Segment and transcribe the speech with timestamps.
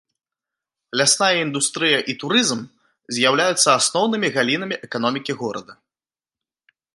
[1.01, 2.61] Лясная індустрыя і турызм
[3.17, 5.73] з'яўляюцца асноўнымі галінамі эканомікі горада.